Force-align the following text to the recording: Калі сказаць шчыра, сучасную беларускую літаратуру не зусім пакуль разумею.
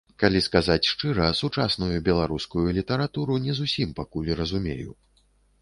Калі 0.21 0.39
сказаць 0.45 0.89
шчыра, 0.91 1.27
сучасную 1.41 1.99
беларускую 2.09 2.65
літаратуру 2.79 3.39
не 3.47 3.53
зусім 3.61 3.95
пакуль 4.01 4.35
разумею. 4.41 4.91